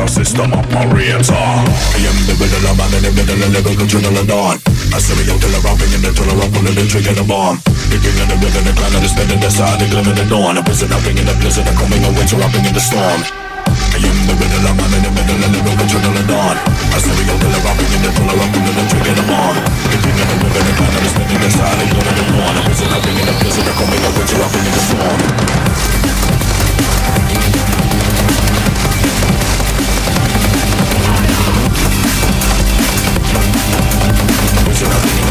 [0.00, 1.20] the system operator.
[1.28, 4.56] I am the middle of man in the middle of living adrenaline on.
[4.96, 7.60] A serial killer robbing in the tiller of pulling the trigger the bomb.
[7.92, 10.56] The in the rhythm, the clan of the spinning, the side, the glimmer, the dawn.
[10.56, 13.20] A prison hopping in the blizzard, a coming of winter rapping in the storm.
[13.68, 16.56] I am the riddle of man in the middle of living adrenaline on.
[16.96, 19.56] A serial killer robbing in the tiller of pulling the trigger the bomb.
[19.84, 22.24] The king of the rhythm, the clan of the spinning, the side, the glimmer, the
[22.24, 22.56] dawn.
[22.56, 25.20] A prison hopping in the blizzard, a coming of winter hopping in the storm.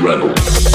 [0.00, 0.67] Rebel.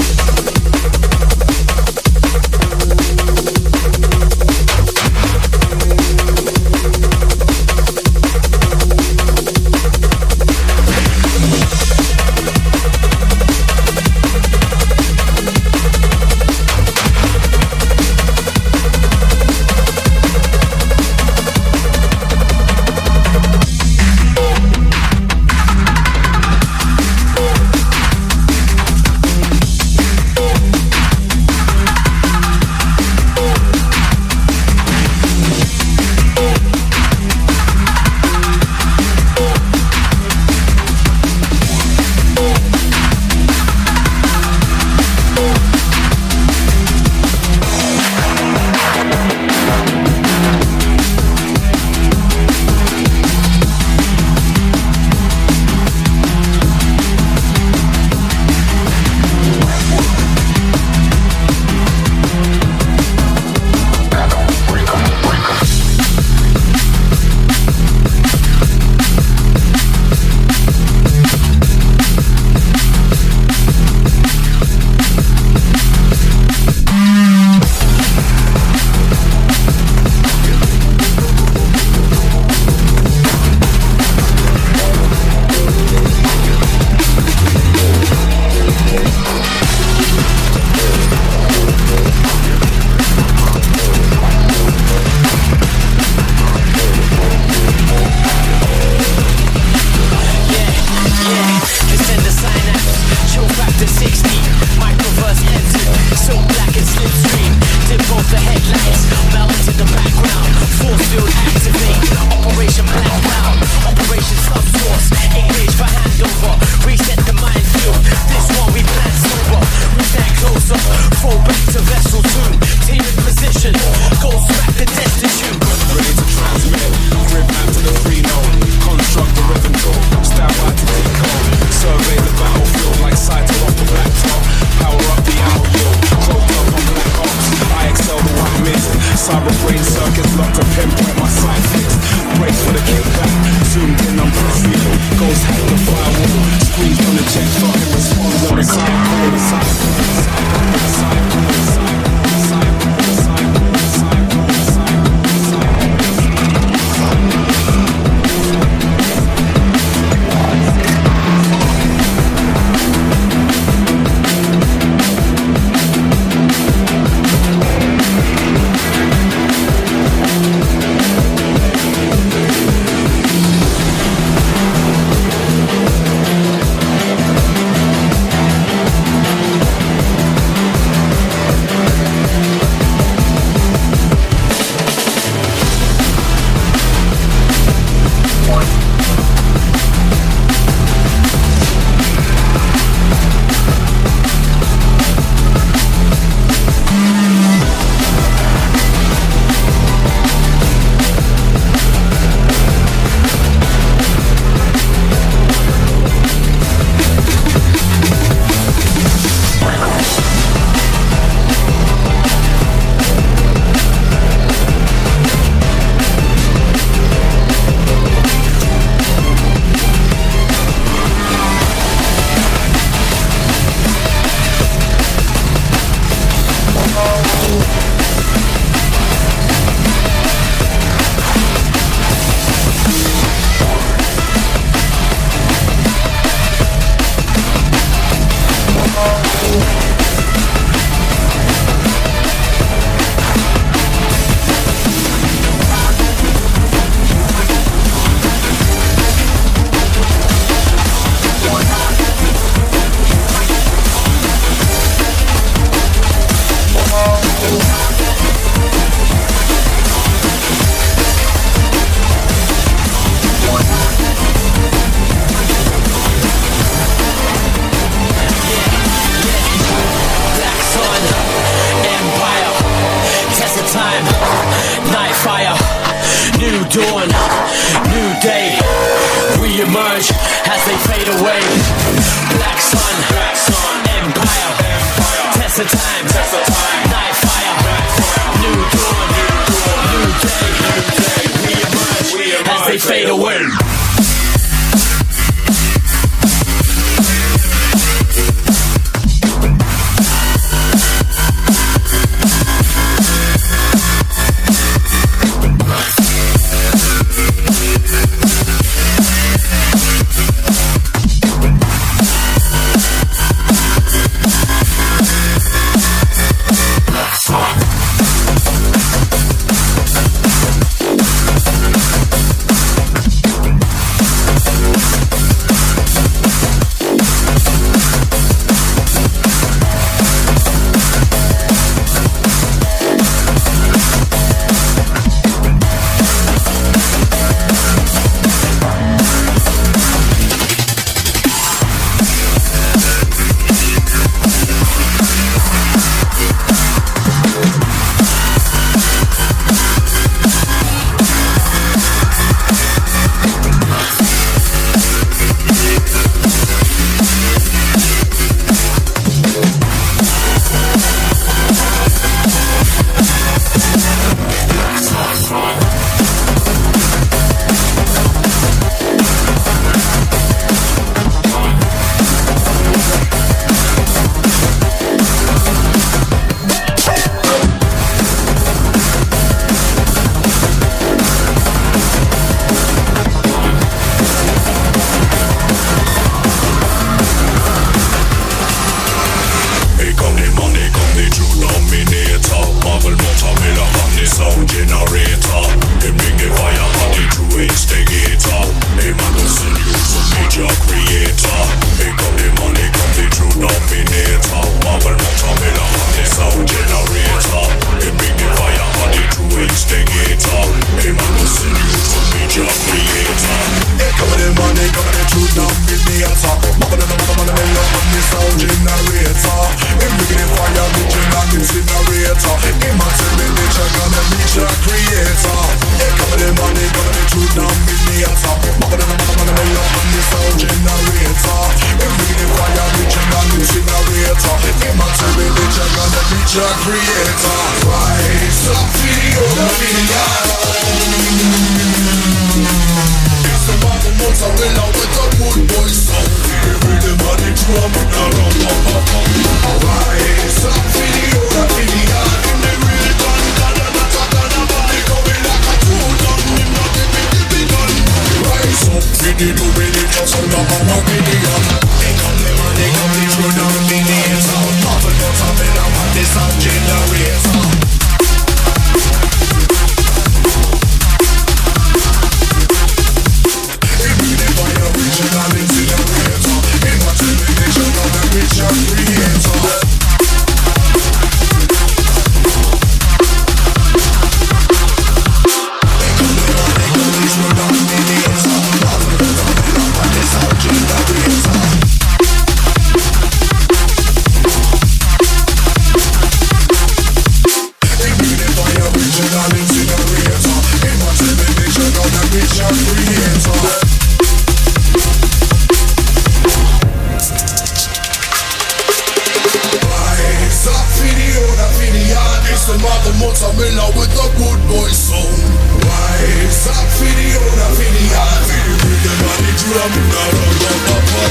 [519.54, 519.70] The.
[519.94, 521.04] Da da da da da.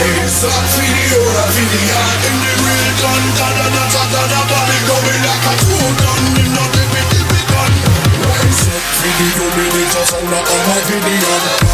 [0.00, 1.80] Rise up for the for the
[2.28, 3.22] in the real gun.
[3.36, 4.60] Da da da da da da.
[4.88, 6.22] Going like a true gun.
[6.56, 6.82] Not the
[7.12, 7.72] the bit gun.
[8.24, 9.28] Rise up for the
[9.92, 11.71] just sound like a video.